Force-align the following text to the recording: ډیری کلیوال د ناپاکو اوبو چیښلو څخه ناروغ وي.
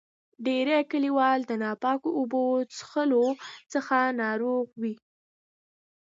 ډیری 0.45 0.79
کلیوال 0.91 1.39
د 1.45 1.51
ناپاکو 1.63 2.09
اوبو 2.19 2.43
چیښلو 2.73 3.25
څخه 3.73 3.97
ناروغ 4.21 4.65
وي. 4.81 4.95